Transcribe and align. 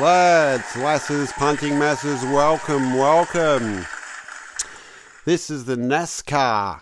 Lads, 0.00 0.76
lasses, 0.76 1.30
punting 1.32 1.78
masses, 1.78 2.22
welcome, 2.22 2.94
welcome. 2.94 3.84
This 5.26 5.50
is 5.50 5.66
the 5.66 5.76
NASCAR 5.76 6.80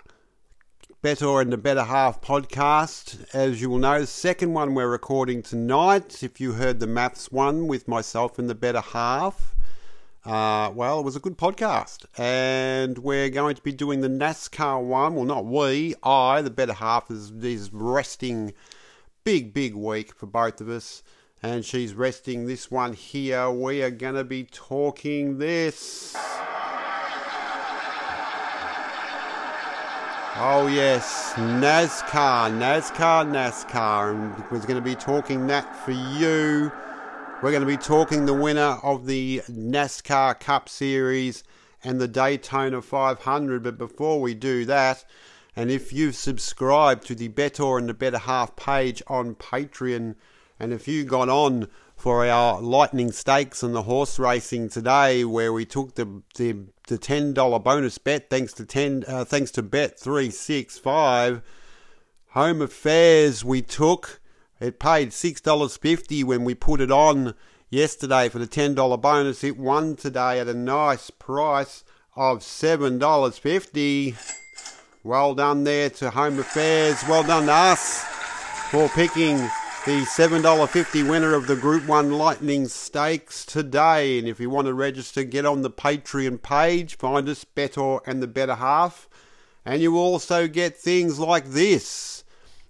Bettor 1.03 1.41
and 1.41 1.53
the 1.53 1.57
Better 1.57 1.83
Half 1.83 2.21
podcast. 2.21 3.27
As 3.35 3.61
you 3.61 3.71
will 3.71 3.79
know, 3.79 3.99
the 3.99 4.07
second 4.07 4.53
one 4.53 4.73
we're 4.73 4.87
recording 4.87 5.43
tonight. 5.43 6.23
If 6.23 6.41
you 6.41 6.53
heard 6.53 6.79
the 6.79 6.87
maths 6.87 7.33
one 7.33 7.67
with 7.67 7.89
myself 7.89 8.39
and 8.39 8.49
the 8.49 8.55
Better 8.55 8.81
Half, 8.81 9.57
uh, 10.25 10.71
well, 10.73 11.01
it 11.01 11.05
was 11.05 11.17
a 11.17 11.21
good 11.21 11.37
podcast. 11.37 12.05
And 12.17 12.99
we're 12.99 13.31
going 13.31 13.57
to 13.57 13.63
be 13.63 13.73
doing 13.73 14.01
the 14.01 14.09
NASCAR 14.09 14.81
one. 14.81 15.17
Well, 15.17 15.25
not 15.25 15.45
we, 15.45 15.97
I, 16.05 16.41
the 16.41 16.51
Better 16.51 16.75
Half, 16.75 17.11
is, 17.11 17.33
is 17.33 17.73
resting. 17.73 18.55
Big, 19.25 19.53
big 19.53 19.75
week 19.75 20.15
for 20.15 20.27
both 20.27 20.61
of 20.61 20.69
us 20.69 21.03
and 21.43 21.65
she's 21.65 21.95
resting 21.95 22.47
this 22.47 22.71
one 22.71 22.93
here. 22.93 23.51
We 23.51 23.83
are 23.83 23.91
going 23.91 24.15
to 24.15 24.25
be 24.25 24.45
talking 24.45 25.39
this. 25.39 26.17
Oh, 30.41 30.69
yes, 30.69 31.33
NASCAR, 31.35 32.51
NASCAR, 32.51 33.27
NASCAR. 33.29 34.11
And 34.13 34.51
we're 34.51 34.61
going 34.61 34.77
to 34.77 34.81
be 34.81 34.95
talking 34.95 35.49
that 35.49 35.75
for 35.85 35.91
you. 35.91 36.71
We're 37.43 37.51
going 37.51 37.63
to 37.63 37.67
be 37.67 37.77
talking 37.77 38.27
the 38.27 38.35
winner 38.35 38.79
of 38.83 39.07
the 39.07 39.43
NASCAR 39.49 40.39
Cup 40.39 40.69
Series 40.69 41.43
and 41.83 42.01
the 42.01 42.07
Daytona 42.07 42.83
500. 42.83 43.63
But 43.63 43.79
before 43.79 44.21
we 44.21 44.35
do 44.35 44.65
that, 44.65 45.05
and 45.57 45.73
if 45.73 45.93
you've 45.93 46.15
subscribed 46.15 47.05
to 47.07 47.17
the 47.17 47.29
Bettor 47.29 47.79
and 47.79 47.89
the 47.89 47.95
Better 47.95 48.19
Half 48.19 48.55
page 48.55 49.03
on 49.09 49.35
Patreon, 49.35 50.15
and 50.59 50.73
if 50.73 50.89
you 50.89 51.05
got 51.05 51.29
on 51.29 51.69
for 51.97 52.25
our 52.27 52.61
lightning 52.61 53.11
stakes 53.11 53.63
and 53.63 53.75
the 53.75 53.83
horse 53.83 54.19
racing 54.19 54.69
today, 54.69 55.25
where 55.25 55.53
we 55.53 55.65
took 55.65 55.95
the 55.97 56.23
the, 56.37 56.67
the 56.87 56.99
ten 56.99 57.33
dollar 57.33 57.59
bonus 57.59 57.99
bet, 57.99 58.31
thanks 58.31 58.53
to 58.55 58.65
ten 58.65 59.05
uh, 59.09 59.25
thanks 59.25 59.51
to 59.53 59.63
Bet 59.63 59.99
three 59.99 60.31
six 60.31 60.79
five, 60.79 61.43
Home 62.29 62.63
Affairs 62.63 63.45
we 63.45 63.63
took. 63.63 64.21
It 64.61 64.79
paid 64.79 65.13
six 65.13 65.41
dollars 65.41 65.77
fifty 65.77 66.25
when 66.25 66.45
we 66.45 66.55
put 66.55 66.81
it 66.81 66.91
on 66.91 67.35
yesterday 67.71 68.29
for 68.29 68.39
the 68.39 68.47
ten 68.47 68.75
dollar 68.75 68.97
bonus. 68.97 69.45
It 69.45 69.59
won 69.59 69.97
today 69.97 70.41
at 70.41 70.49
a 70.49 70.55
nice 70.55 71.11
price 71.11 71.85
of 72.17 72.43
seven 72.43 72.99
dollars 72.99 73.39
fifty. 73.39 74.17
Well 75.05 75.35
done 75.35 75.65
there 75.65 75.91
to 75.91 76.11
Home 76.11 76.39
Affairs. 76.39 77.03
Well 77.09 77.23
done 77.23 77.47
to 77.47 77.53
us 77.53 78.05
for 78.71 78.89
picking 78.89 79.49
the 79.89 80.05
$7.50 80.05 81.09
winner 81.09 81.33
of 81.33 81.47
the 81.47 81.57
Group 81.57 81.87
1 81.87 82.13
Lightning 82.13 82.69
Stakes 82.69 83.47
today. 83.47 84.19
And 84.19 84.29
if 84.29 84.39
you 84.39 84.51
want 84.51 84.67
to 84.67 84.75
register, 84.75 85.25
get 85.25 85.47
on 85.47 85.63
the 85.63 85.71
Patreon 85.71 86.43
page, 86.43 86.99
find 86.99 87.27
us 87.27 87.45
Bettor 87.45 88.01
and 88.05 88.23
the 88.23 88.27
Better 88.27 88.57
Half. 88.57 89.09
And 89.65 89.81
you 89.81 89.97
also 89.97 90.47
get 90.47 90.77
things 90.77 91.19
like 91.19 91.47
this 91.47 92.23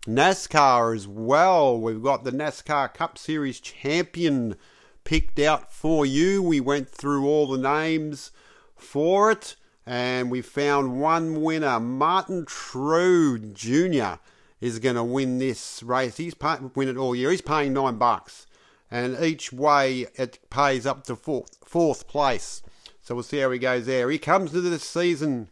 NASCAR 0.07 0.95
as 0.95 1.09
well. 1.09 1.81
We've 1.81 2.01
got 2.01 2.23
the 2.23 2.31
NASCAR 2.31 2.95
Cup 2.95 3.19
Series 3.19 3.59
champion 3.59 4.55
picked 5.03 5.41
out 5.41 5.73
for 5.73 6.07
you. 6.07 6.41
We 6.41 6.61
went 6.61 6.89
through 6.89 7.27
all 7.27 7.49
the 7.49 7.59
names 7.59 8.31
for 8.77 9.33
it 9.33 9.57
and 9.85 10.31
we 10.31 10.41
found 10.41 11.01
one 11.01 11.43
winner, 11.43 11.81
Martin 11.81 12.45
Truex 12.45 13.55
Jr 13.55 14.21
is 14.61 14.79
going 14.79 14.97
to 14.97 15.05
win 15.05 15.39
this 15.39 15.83
race. 15.83 16.17
He's 16.17 16.35
pay, 16.35 16.57
win 16.75 16.89
it 16.89 16.97
all 16.97 17.15
year. 17.15 17.31
He's 17.31 17.41
paying 17.41 17.73
nine 17.73 17.97
bucks, 17.97 18.47
and 18.91 19.23
each 19.23 19.53
way 19.53 20.07
it 20.17 20.39
pays 20.51 20.87
up 20.87 21.05
to 21.05 21.17
fourth 21.17 21.59
fourth 21.65 22.09
place. 22.09 22.63
So 23.03 23.15
we'll 23.15 23.25
see 23.25 23.39
how 23.39 23.51
he 23.51 23.59
goes 23.59 23.87
there. 23.87 24.11
He 24.11 24.19
comes 24.19 24.51
to 24.51 24.61
this 24.61 24.85
season 24.85 25.49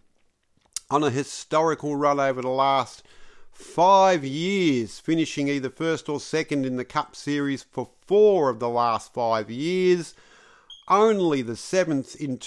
on 0.90 1.02
a 1.02 1.10
historical 1.10 1.96
run 1.96 2.20
over 2.20 2.42
the 2.42 2.48
last 2.48 3.02
five 3.50 4.24
years, 4.24 4.98
finishing 4.98 5.48
either 5.48 5.70
first 5.70 6.08
or 6.08 6.20
second 6.20 6.66
in 6.66 6.76
the 6.76 6.84
Cup 6.84 7.16
Series 7.16 7.62
for 7.62 7.88
four 8.06 8.50
of 8.50 8.58
the 8.58 8.68
last 8.68 9.14
five 9.14 9.50
years. 9.50 10.14
Only 10.88 11.42
the 11.42 11.56
seventh 11.56 12.14
in 12.20 12.38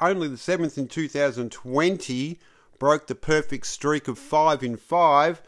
only 0.00 0.28
the 0.28 0.36
seventh 0.36 0.76
in 0.76 0.88
2020 0.88 2.38
broke 2.78 3.06
the 3.06 3.14
perfect 3.14 3.66
streak 3.66 4.08
of 4.08 4.18
five 4.18 4.62
in 4.62 4.76
five. 4.76 5.40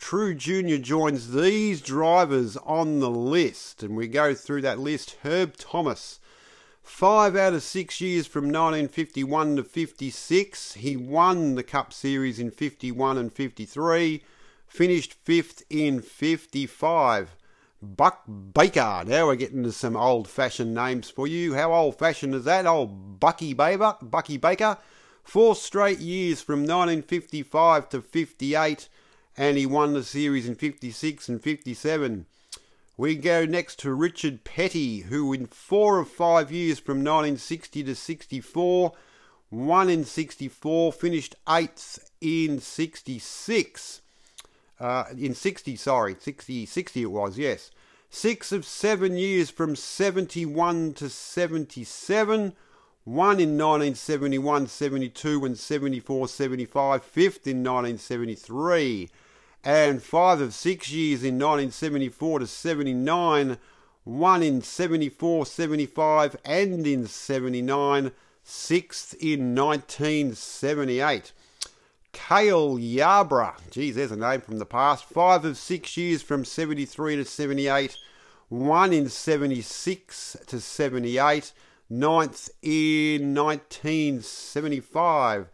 Truex 0.00 0.38
Jr. 0.38 0.82
joins 0.82 1.32
these 1.32 1.82
drivers 1.82 2.56
on 2.64 3.00
the 3.00 3.10
list, 3.10 3.82
and 3.82 3.94
we 3.94 4.08
go 4.08 4.34
through 4.34 4.62
that 4.62 4.78
list. 4.78 5.18
Herb 5.22 5.56
Thomas, 5.58 6.18
five 6.82 7.36
out 7.36 7.52
of 7.52 7.62
six 7.62 8.00
years 8.00 8.26
from 8.26 8.44
1951 8.44 9.56
to 9.56 9.62
56. 9.62 10.72
He 10.72 10.96
won 10.96 11.54
the 11.54 11.62
Cup 11.62 11.92
Series 11.92 12.38
in 12.38 12.50
51 12.50 13.18
and 13.18 13.32
53, 13.32 14.24
finished 14.66 15.14
fifth 15.22 15.62
in 15.68 16.00
55. 16.00 17.36
Buck 17.82 18.24
Baker. 18.26 19.04
Now 19.06 19.26
we're 19.26 19.36
getting 19.36 19.62
to 19.64 19.72
some 19.72 19.96
old 19.96 20.28
fashioned 20.28 20.74
names 20.74 21.10
for 21.10 21.26
you. 21.26 21.54
How 21.54 21.72
old 21.74 21.98
fashioned 21.98 22.34
is 22.34 22.44
that? 22.44 22.66
Old 22.66 23.20
Bucky 23.20 23.52
Baker. 23.52 23.96
Bucky 24.02 24.38
Baker. 24.38 24.78
Four 25.22 25.54
straight 25.54 26.00
years 26.00 26.40
from 26.40 26.60
1955 26.60 27.90
to 27.90 28.02
58 28.02 28.88
and 29.36 29.56
he 29.56 29.66
won 29.66 29.94
the 29.94 30.02
series 30.02 30.48
in 30.48 30.54
56 30.54 31.28
and 31.28 31.42
57. 31.42 32.26
We 32.96 33.16
go 33.16 33.46
next 33.46 33.78
to 33.78 33.94
Richard 33.94 34.44
Petty, 34.44 35.00
who 35.00 35.32
in 35.32 35.46
four 35.46 36.00
of 36.00 36.08
five 36.08 36.52
years 36.52 36.78
from 36.78 36.98
1960 36.98 37.84
to 37.84 37.94
64, 37.94 38.92
won 39.50 39.88
in 39.88 40.04
64, 40.04 40.92
finished 40.92 41.34
eighth 41.48 42.10
in 42.20 42.60
66. 42.60 44.02
Uh, 44.78 45.04
in 45.16 45.34
60, 45.34 45.76
sorry, 45.76 46.16
60, 46.18 46.66
60 46.66 47.02
it 47.02 47.06
was, 47.06 47.38
yes. 47.38 47.70
Six 48.10 48.52
of 48.52 48.66
seven 48.66 49.16
years 49.16 49.48
from 49.48 49.76
71 49.76 50.94
to 50.94 51.08
77, 51.08 52.52
one 53.04 53.40
in 53.40 53.56
1971, 53.56 54.66
72, 54.66 55.44
and 55.46 55.58
74, 55.58 56.28
75, 56.28 57.02
fifth 57.02 57.46
in 57.46 57.64
1973 57.64 59.08
and 59.64 60.02
five 60.02 60.40
of 60.40 60.54
six 60.54 60.90
years 60.90 61.22
in 61.22 61.34
1974 61.34 62.38
to 62.40 62.46
79, 62.46 63.58
one 64.04 64.42
in 64.42 64.62
74, 64.62 65.44
75, 65.46 66.36
and 66.44 66.86
in 66.86 67.06
79, 67.06 68.12
sixth 68.42 69.14
in 69.20 69.54
1978. 69.54 71.32
Cale 72.12 72.78
Yarborough, 72.78 73.54
geez, 73.70 73.94
there's 73.94 74.10
a 74.10 74.16
name 74.16 74.40
from 74.40 74.58
the 74.58 74.66
past. 74.66 75.04
Five 75.04 75.44
of 75.44 75.56
six 75.56 75.96
years 75.96 76.22
from 76.22 76.44
73 76.44 77.14
to 77.16 77.24
78, 77.24 77.96
one 78.48 78.92
in 78.92 79.08
76 79.08 80.36
to 80.46 80.60
78, 80.60 81.52
ninth 81.88 82.50
in 82.62 83.32
1975. 83.34 85.48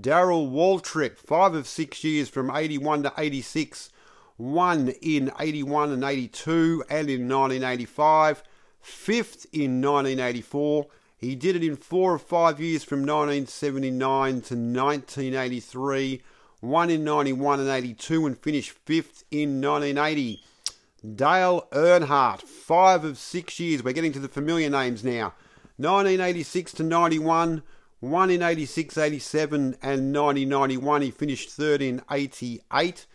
Darrell 0.00 0.48
Waltrip, 0.48 1.18
five 1.18 1.54
of 1.54 1.66
six 1.66 2.02
years 2.02 2.28
from 2.28 2.50
81 2.50 3.02
to 3.02 3.12
86, 3.18 3.90
one 4.36 4.88
in 5.02 5.30
81 5.38 5.92
and 5.92 6.02
82 6.02 6.84
and 6.88 7.10
in 7.10 7.28
1985, 7.28 8.42
fifth 8.80 9.46
in 9.52 9.82
1984. 9.82 10.86
He 11.16 11.36
did 11.36 11.56
it 11.56 11.62
in 11.62 11.76
four 11.76 12.14
or 12.14 12.18
five 12.18 12.58
years 12.58 12.82
from 12.82 13.00
1979 13.00 14.32
to 14.32 14.54
1983, 14.54 16.22
one 16.60 16.90
in 16.90 17.04
91 17.04 17.60
and 17.60 17.68
82 17.68 18.26
and 18.26 18.38
finished 18.38 18.70
fifth 18.70 19.24
in 19.30 19.60
1980. 19.60 20.42
Dale 21.14 21.68
Earnhardt, 21.72 22.42
five 22.42 23.04
of 23.04 23.18
six 23.18 23.60
years. 23.60 23.82
We're 23.82 23.92
getting 23.92 24.12
to 24.12 24.20
the 24.20 24.28
familiar 24.28 24.70
names 24.70 25.04
now. 25.04 25.34
1986 25.76 26.72
to 26.74 26.82
91, 26.82 27.62
one 28.02 28.30
in 28.30 28.42
86, 28.42 28.98
87, 28.98 29.76
and 29.80 30.10
90, 30.10 30.44
91. 30.44 31.02
He 31.02 31.10
finished 31.12 31.50
third 31.50 31.80
in 31.80 32.02
88. 32.10 33.06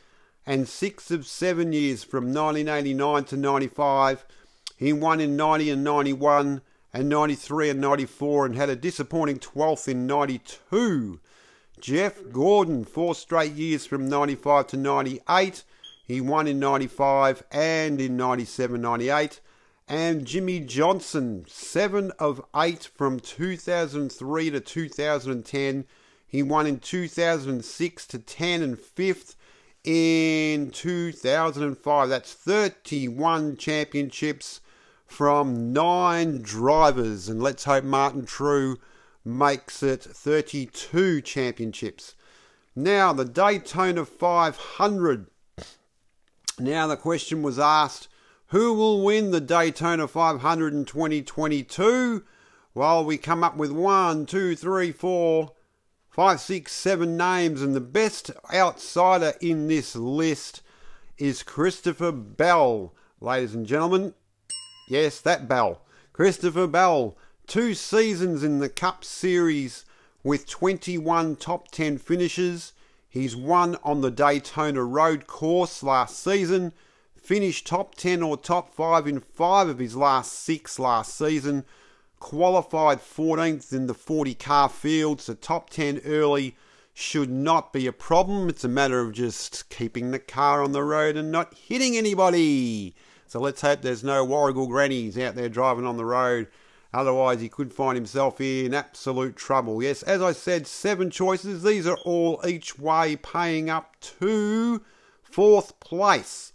And 0.46 0.66
six 0.66 1.12
of 1.12 1.28
seven 1.28 1.74
years 1.74 2.06
from 2.06 2.34
1989 2.34 3.26
to 3.26 3.36
95. 3.36 4.26
He 4.78 4.94
won 4.94 5.20
in 5.20 5.36
90 5.36 5.72
and 5.72 5.84
91, 5.84 6.62
and 6.94 7.10
93 7.10 7.70
and 7.72 7.82
94, 7.82 8.46
and 8.46 8.56
had 8.56 8.70
a 8.70 8.78
disappointing 8.78 9.40
12th 9.40 9.90
in 9.90 10.08
92. 10.08 11.20
Jeff 11.82 12.22
Gordon, 12.32 12.86
four 12.86 13.14
straight 13.14 13.52
years 13.54 13.86
from 13.86 14.08
95 14.08 14.68
to 14.68 14.78
98. 14.78 15.66
He 16.06 16.22
won 16.22 16.48
in 16.48 16.60
95 16.60 17.44
and 17.52 18.00
in 18.00 18.16
97 18.16 18.80
98 18.80 19.42
and 19.88 20.26
Jimmie 20.26 20.60
Johnson, 20.60 21.46
seven 21.48 22.12
of 22.20 22.44
eight 22.56 22.90
from 22.96 23.20
2003 23.20 24.50
to 24.50 24.60
2010. 24.60 25.86
He 26.28 26.44
won 26.44 26.68
in 26.68 26.80
2006 26.80 28.08
to 28.08 28.20
10 28.20 28.62
and 28.62 28.78
fifth 28.78 29.38
in 29.86 30.72
2005. 30.72 32.10
That's 32.10 32.34
31 32.34 33.56
championships 33.56 34.60
from 35.06 35.72
nine 35.72 36.42
drivers. 36.42 37.30
And 37.30 37.42
let's 37.42 37.64
hope 37.64 37.86
Martin 37.86 38.26
Truex 38.26 38.78
makes 39.24 39.82
it 39.84 40.04
32 40.04 41.22
championships. 41.22 42.14
Now, 42.76 43.14
the 43.14 43.26
Daytona 43.26 44.06
500. 44.06 45.28
Now, 46.60 46.88
the 46.88 46.98
question 46.98 47.42
was 47.42 47.58
asked 47.58 48.10
who 48.48 48.74
will 48.74 49.04
win 49.04 49.32
the 49.32 49.42
Daytona 49.42 50.08
500 50.08 50.74
in 50.74 50.86
2022? 50.86 52.24
Well, 52.74 53.04
we 53.04 53.18
come 53.18 53.44
up 53.44 53.58
with 53.58 53.72
one, 53.72 54.26
two, 54.26 54.56
three, 54.56 54.92
four, 54.92 55.52
five, 56.10 56.40
six, 56.40 56.72
seven 56.72 57.18
names, 57.18 57.62
and 57.62 57.76
the 57.76 57.82
best 57.82 58.32
outsider 58.54 59.34
in 59.42 59.68
this 59.68 59.96
list 59.96 60.62
is 61.18 61.44
Christopher 61.44 62.12
Bell, 62.12 62.94
ladies 63.20 63.54
and 63.54 63.66
gentlemen. 63.66 64.14
Yes, 64.88 65.20
that 65.22 65.48
Bell. 65.48 65.82
Christopher 66.14 66.68
Bell, 66.68 67.18
two 67.48 67.74
seasons 67.74 68.44
in 68.44 68.60
the 68.60 68.70
Cup 68.70 69.04
Series 69.04 69.84
with 70.24 70.48
21 70.48 71.36
top 71.36 71.70
10 71.72 71.98
finishes. 71.98 72.74
He's 73.10 73.36
won 73.36 73.78
on 73.84 74.02
the 74.02 74.12
Daytona 74.12 74.84
Road 74.84 75.28
Course 75.28 75.84
last 75.84 76.24
season 76.24 76.72
finished 77.18 77.68
top 77.68 77.96
10 77.96 78.24
or 78.24 78.38
top 78.38 78.74
5 78.74 79.08
in 79.08 79.20
5 79.20 79.68
of 79.68 79.80
his 79.80 79.96
last 79.96 80.34
6 80.34 80.80
last 80.80 81.16
season, 81.16 81.66
qualified 82.20 83.00
14th 83.00 83.74
in 83.74 83.88
the 83.88 83.94
40 83.94 84.34
car 84.36 84.70
field, 84.70 85.22
so 85.22 85.34
top 85.34 85.70
10 85.70 86.02
early 86.06 86.56
should 86.94 87.30
not 87.30 87.72
be 87.72 87.86
a 87.86 87.94
problem. 87.94 88.50
It's 88.50 88.64
a 88.64 88.70
matter 88.70 89.00
of 89.00 89.14
just 89.14 89.70
keeping 89.70 90.12
the 90.12 90.20
car 90.20 90.64
on 90.64 90.72
the 90.72 90.84
road 90.84 91.16
and 91.16 91.32
not 91.32 91.54
hitting 91.54 91.96
anybody. 91.96 92.96
So 93.28 93.40
let's 93.40 93.62
hope 93.62 93.82
there's 93.82 94.04
no 94.04 94.26
Warragul 94.26 94.68
grannies 94.68 95.18
out 95.18 95.36
there 95.36 95.50
driving 95.50 95.86
on 95.86 95.98
the 95.98 96.06
road. 96.06 96.48
Otherwise, 96.94 97.42
he 97.42 97.50
could 97.50 97.74
find 97.74 97.96
himself 97.96 98.42
in 98.42 98.74
absolute 98.74 99.36
trouble. 99.36 99.84
Yes, 99.84 100.02
as 100.04 100.22
I 100.22 100.32
said, 100.32 100.66
seven 100.66 101.12
choices. 101.12 101.62
These 101.62 101.86
are 101.86 101.98
all 102.06 102.42
each 102.48 102.80
way 102.80 103.18
paying 103.18 103.70
up 103.70 103.96
to 104.20 104.82
fourth 105.22 105.80
place. 105.80 106.54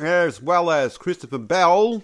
As 0.00 0.40
well 0.42 0.70
as 0.70 0.98
Christopher 0.98 1.38
Bell, 1.38 2.02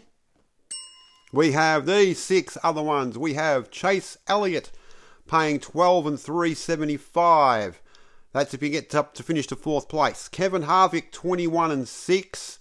we 1.33 1.53
have 1.53 1.87
these 1.87 2.19
six 2.19 2.59
other 2.63 2.83
ones. 2.83 3.17
We 3.17 3.35
have 3.35 3.71
Chase 3.71 4.19
Elliott 4.27 4.71
paying 5.27 5.61
12 5.61 6.07
and 6.07 6.21
375. 6.21 7.81
That's 8.33 8.55
if 8.55 8.61
he 8.61 8.71
gets 8.71 8.95
up 8.95 9.15
to 9.15 9.23
finish 9.23 9.47
to 9.49 9.57
fourth 9.57 9.89
place. 9.89 10.29
Kevin 10.29 10.63
Harvick 10.63 11.11
21 11.13 11.71
and 11.71 11.89
6. 11.89 12.59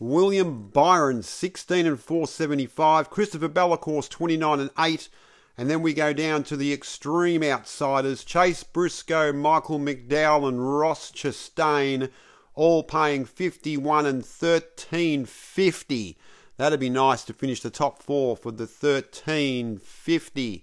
William 0.00 0.68
Byron 0.68 1.22
16 1.22 1.86
and 1.86 2.00
475. 2.00 3.10
Christopher 3.10 3.48
Bell, 3.48 3.72
of 3.72 3.80
course, 3.80 4.08
29 4.08 4.60
and 4.60 4.70
8. 4.78 5.08
And 5.56 5.68
then 5.68 5.82
we 5.82 5.92
go 5.92 6.12
down 6.12 6.44
to 6.44 6.56
the 6.56 6.72
extreme 6.72 7.42
outsiders 7.42 8.22
Chase 8.22 8.62
Briscoe, 8.62 9.32
Michael 9.32 9.80
McDowell, 9.80 10.46
and 10.48 10.78
Ross 10.78 11.10
Chastain 11.10 12.10
all 12.58 12.82
paying 12.82 13.24
51 13.24 14.04
and 14.04 14.24
13.50. 14.24 16.16
That'd 16.56 16.80
be 16.80 16.90
nice 16.90 17.22
to 17.26 17.32
finish 17.32 17.60
the 17.60 17.70
top 17.70 18.02
four 18.02 18.36
for 18.36 18.50
the 18.50 18.64
13.50. 18.64 20.62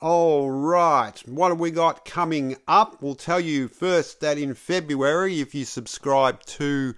All 0.00 0.52
right, 0.52 1.20
what 1.26 1.48
have 1.48 1.58
we 1.58 1.72
got 1.72 2.04
coming 2.04 2.58
up? 2.68 3.02
We'll 3.02 3.16
tell 3.16 3.40
you 3.40 3.66
first 3.66 4.20
that 4.20 4.38
in 4.38 4.54
February, 4.54 5.40
if 5.40 5.52
you 5.52 5.64
subscribe 5.64 6.44
to 6.44 6.94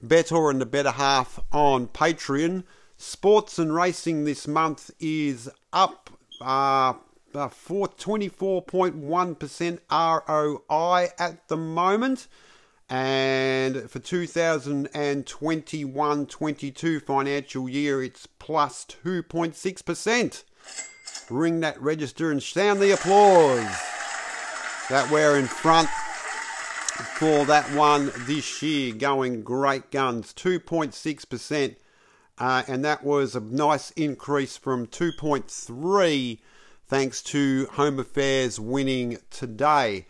Bettor 0.00 0.48
and 0.48 0.60
the 0.60 0.66
Better 0.66 0.92
Half 0.92 1.40
on 1.50 1.88
Patreon, 1.88 2.62
sports 2.96 3.58
and 3.58 3.74
racing 3.74 4.24
this 4.24 4.46
month 4.46 4.92
is 5.00 5.50
up 5.72 6.08
uh, 6.40 6.92
for 7.32 7.88
24.1% 7.88 9.80
ROI 9.90 11.08
at 11.18 11.48
the 11.48 11.56
moment. 11.56 12.28
And 12.90 13.90
for 13.90 13.98
2021 13.98 16.26
22 16.26 17.00
financial 17.00 17.68
year, 17.68 18.02
it's 18.02 18.26
plus 18.26 18.86
2.6%. 19.04 20.44
Ring 21.30 21.60
that 21.60 21.78
register 21.82 22.30
and 22.30 22.42
sound 22.42 22.80
the 22.80 22.92
applause 22.92 23.66
that 24.88 25.10
we're 25.10 25.38
in 25.38 25.46
front 25.46 25.90
for 27.18 27.44
that 27.44 27.70
one 27.74 28.10
this 28.20 28.62
year, 28.62 28.94
going 28.94 29.42
great 29.42 29.90
guns, 29.90 30.32
2.6%. 30.32 31.76
Uh, 32.38 32.62
and 32.66 32.82
that 32.84 33.04
was 33.04 33.36
a 33.36 33.40
nice 33.40 33.90
increase 33.92 34.56
from 34.56 34.86
2.3 34.86 36.38
thanks 36.86 37.22
to 37.22 37.68
Home 37.72 37.98
Affairs 37.98 38.58
winning 38.58 39.18
today. 39.30 40.06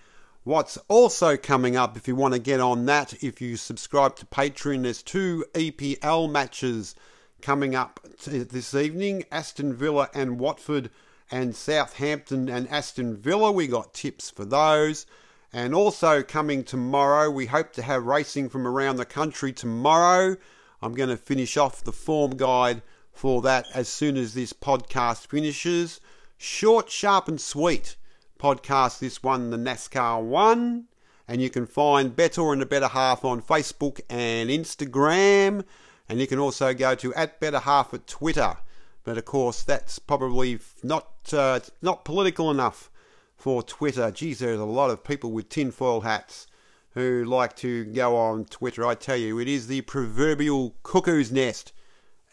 What's 0.49 0.79
also 0.89 1.37
coming 1.37 1.77
up, 1.77 1.95
if 1.99 2.09
you 2.09 2.17
want 2.17 2.33
to 2.33 2.41
get 2.41 2.59
on 2.59 2.87
that, 2.87 3.23
if 3.23 3.43
you 3.43 3.59
subscribe 3.59 4.17
to 4.17 4.25
Patreon, 4.25 4.85
there's 4.85 5.03
two 5.03 5.45
EPL 5.53 6.31
matches 6.31 6.95
coming 7.43 7.75
up 7.75 8.01
this 8.25 8.73
evening 8.73 9.25
Aston 9.31 9.75
Villa 9.75 10.09
and 10.15 10.39
Watford, 10.41 10.89
and 11.31 11.55
Southampton 11.55 12.49
and 12.49 12.67
Aston 12.69 13.15
Villa. 13.19 13.53
We 13.53 13.67
got 13.67 13.93
tips 13.93 14.31
for 14.31 14.47
those. 14.47 15.05
And 15.53 15.75
also 15.75 16.23
coming 16.23 16.65
tomorrow, 16.65 17.29
we 17.29 17.45
hope 17.45 17.75
to 17.75 17.83
have 17.83 18.07
racing 18.07 18.49
from 18.49 18.67
around 18.67 18.97
the 18.97 19.05
country 19.05 19.53
tomorrow. 19.53 20.35
I'm 20.81 20.95
going 20.95 21.11
to 21.11 21.19
finish 21.19 21.59
off 21.59 21.85
the 21.85 21.93
form 21.93 22.39
guide 22.39 22.81
for 23.13 23.43
that 23.43 23.67
as 23.75 23.91
soon 23.91 24.17
as 24.17 24.33
this 24.33 24.55
podcast 24.55 25.27
finishes. 25.27 26.01
Short, 26.39 26.89
sharp, 26.89 27.29
and 27.29 27.39
sweet 27.39 27.97
podcast, 28.39 28.99
this 29.01 29.23
one, 29.23 29.51
the 29.51 29.57
NASCAR 29.57 30.23
one. 30.23 30.85
And 31.27 31.43
you 31.43 31.51
can 31.51 31.67
find 31.67 32.17
Bettor 32.17 32.53
and 32.53 32.63
the 32.63 32.67
Better 32.67 32.89
Half 32.89 33.25
on 33.25 33.43
Facebook 33.43 34.01
and 34.09 34.49
Instagram. 34.49 35.65
And 36.09 36.21
you 36.21 36.27
can 36.27 36.39
also 36.39 36.73
go 36.73 36.95
to 36.95 37.15
at 37.15 37.39
Better 37.41 37.59
Half 37.59 37.93
at 37.93 38.07
Twitter. 38.07 38.57
But 39.05 39.19
of 39.19 39.25
course, 39.25 39.63
that's 39.63 39.99
probably 39.99 40.59
not 40.83 41.09
uh, 41.33 41.61
not 41.83 42.05
political 42.05 42.51
enough 42.51 42.91
for 43.37 43.63
Twitter. 43.63 44.11
Geez, 44.11 44.39
there's 44.39 44.59
a 44.59 44.65
lot 44.65 44.91
of 44.91 45.05
people 45.05 45.33
with 45.33 45.49
tinfoil 45.49 46.01
hats 46.01 46.47
who 46.95 47.25
like 47.25 47.55
to 47.57 47.85
go 47.85 48.17
on 48.17 48.45
Twitter. 48.45 48.85
I 48.85 48.95
tell 48.95 49.17
you, 49.17 49.39
it 49.39 49.49
is 49.49 49.67
the 49.67 49.83
proverbial 49.83 50.75
cuckoo's 50.83 51.31
nest. 51.31 51.73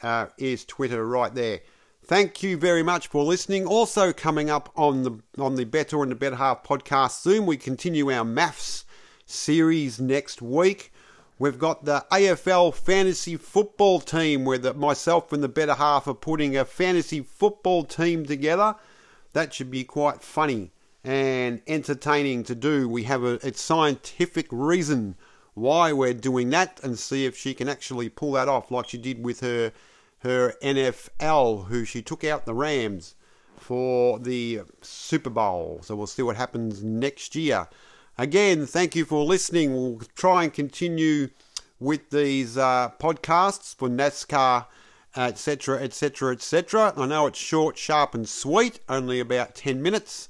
Uh, 0.01 0.27
is 0.37 0.65
Twitter 0.65 1.05
right 1.07 1.33
there? 1.33 1.61
Thank 2.07 2.43
you 2.43 2.55
very 2.55 2.83
much 2.83 3.07
for 3.07 3.23
listening. 3.23 3.65
Also 3.65 4.13
coming 4.13 4.47
up 4.47 4.71
on 4.75 5.01
the 5.01 5.19
on 5.39 5.55
the 5.55 5.63
Bettor 5.63 6.03
and 6.03 6.11
the 6.11 6.15
Better 6.15 6.35
Half 6.35 6.63
podcast 6.63 7.19
soon, 7.19 7.47
we 7.47 7.57
continue 7.57 8.11
our 8.11 8.23
maths 8.23 8.85
series 9.25 9.99
next 9.99 10.39
week. 10.39 10.93
We've 11.39 11.57
got 11.57 11.85
the 11.85 12.05
AFL 12.11 12.75
fantasy 12.75 13.37
football 13.37 13.99
team 13.99 14.45
where 14.45 14.59
the, 14.59 14.75
myself 14.75 15.33
and 15.33 15.41
the 15.41 15.49
Better 15.49 15.73
Half 15.73 16.07
are 16.07 16.13
putting 16.13 16.55
a 16.55 16.63
fantasy 16.63 17.21
football 17.21 17.83
team 17.83 18.23
together. 18.23 18.75
That 19.33 19.55
should 19.55 19.71
be 19.71 19.83
quite 19.83 20.21
funny 20.21 20.73
and 21.03 21.59
entertaining 21.65 22.43
to 22.43 22.53
do. 22.53 22.87
We 22.87 23.03
have 23.05 23.23
a, 23.23 23.39
a 23.41 23.51
scientific 23.55 24.45
reason 24.51 25.15
why 25.55 25.91
we're 25.91 26.13
doing 26.13 26.51
that 26.51 26.79
and 26.83 26.99
see 26.99 27.25
if 27.25 27.35
she 27.35 27.55
can 27.55 27.67
actually 27.67 28.09
pull 28.09 28.33
that 28.33 28.47
off 28.47 28.69
like 28.69 28.89
she 28.89 28.99
did 28.99 29.23
with 29.23 29.39
her 29.39 29.71
her 30.25 30.55
NFL, 30.61 31.67
who 31.67 31.85
she 31.85 32.01
took 32.01 32.23
out 32.23 32.45
the 32.45 32.53
Rams 32.55 33.15
for 33.57 34.17
the 34.17 34.61
Super 34.81 35.29
Bowl. 35.29 35.79
So 35.83 35.95
we'll 35.95 36.07
see 36.07 36.23
what 36.23 36.35
happens 36.35 36.83
next 36.83 37.35
year. 37.35 37.67
Again, 38.17 38.65
thank 38.65 38.95
you 38.95 39.05
for 39.05 39.23
listening. 39.23 39.73
We'll 39.73 40.01
try 40.15 40.43
and 40.43 40.53
continue 40.53 41.29
with 41.79 42.09
these 42.09 42.57
uh, 42.57 42.89
podcasts 42.99 43.75
for 43.75 43.87
NASCAR, 43.87 44.65
etc., 45.15 45.81
etc., 45.83 46.33
etc. 46.33 46.93
I 46.97 47.05
know 47.05 47.27
it's 47.27 47.37
short, 47.37 47.77
sharp, 47.77 48.15
and 48.15 48.27
sweet, 48.27 48.79
only 48.89 49.19
about 49.19 49.53
10 49.53 49.79
minutes, 49.79 50.29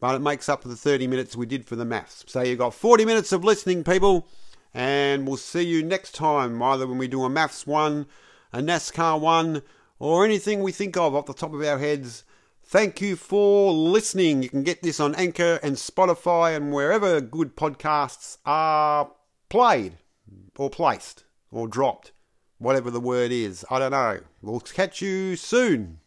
but 0.00 0.16
it 0.16 0.20
makes 0.20 0.48
up 0.48 0.62
for 0.62 0.68
the 0.68 0.76
30 0.76 1.06
minutes 1.06 1.36
we 1.36 1.46
did 1.46 1.64
for 1.64 1.76
the 1.76 1.84
maths. 1.84 2.24
So 2.26 2.42
you've 2.42 2.58
got 2.58 2.74
40 2.74 3.04
minutes 3.04 3.30
of 3.30 3.44
listening, 3.44 3.84
people, 3.84 4.26
and 4.74 5.28
we'll 5.28 5.36
see 5.36 5.62
you 5.62 5.84
next 5.84 6.16
time, 6.16 6.60
either 6.60 6.88
when 6.88 6.98
we 6.98 7.06
do 7.06 7.22
a 7.22 7.30
maths 7.30 7.66
one 7.66 8.06
a 8.52 8.60
NASCAR 8.60 9.20
one, 9.20 9.62
or 9.98 10.24
anything 10.24 10.62
we 10.62 10.72
think 10.72 10.96
of 10.96 11.14
off 11.14 11.26
the 11.26 11.34
top 11.34 11.52
of 11.52 11.62
our 11.62 11.78
heads. 11.78 12.24
Thank 12.62 13.00
you 13.00 13.16
for 13.16 13.72
listening. 13.72 14.42
You 14.42 14.50
can 14.50 14.62
get 14.62 14.82
this 14.82 15.00
on 15.00 15.14
Anchor 15.14 15.58
and 15.62 15.76
Spotify 15.76 16.54
and 16.54 16.72
wherever 16.72 17.20
good 17.20 17.56
podcasts 17.56 18.38
are 18.44 19.10
played 19.48 19.94
or 20.56 20.68
placed 20.68 21.24
or 21.50 21.66
dropped, 21.66 22.12
whatever 22.58 22.90
the 22.90 23.00
word 23.00 23.32
is. 23.32 23.64
I 23.70 23.78
don't 23.78 23.92
know. 23.92 24.20
We'll 24.42 24.60
catch 24.60 25.00
you 25.00 25.34
soon. 25.36 26.00